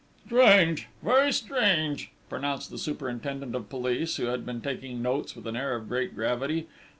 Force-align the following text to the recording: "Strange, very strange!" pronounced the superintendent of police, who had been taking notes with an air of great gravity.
"Strange, 0.25 0.87
very 1.03 1.31
strange!" 1.31 2.09
pronounced 2.27 2.71
the 2.71 2.79
superintendent 2.79 3.53
of 3.53 3.69
police, 3.69 4.15
who 4.17 4.25
had 4.25 4.43
been 4.47 4.59
taking 4.59 4.99
notes 4.99 5.35
with 5.35 5.45
an 5.45 5.55
air 5.55 5.75
of 5.75 5.87
great 5.87 6.15
gravity. 6.15 6.65